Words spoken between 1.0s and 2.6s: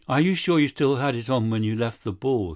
it on when you left the ball?"